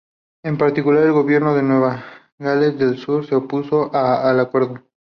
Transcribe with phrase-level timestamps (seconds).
[0.41, 2.03] En particular, el gobierno de Nueva
[2.39, 4.79] Gales del sur se opuso al acuerdo.